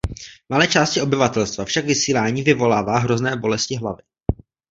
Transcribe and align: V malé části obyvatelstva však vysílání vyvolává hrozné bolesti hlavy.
V 0.45 0.49
malé 0.49 0.67
části 0.67 1.01
obyvatelstva 1.01 1.65
však 1.65 1.85
vysílání 1.85 2.41
vyvolává 2.43 2.99
hrozné 2.99 3.35
bolesti 3.35 3.75
hlavy. 3.75 4.03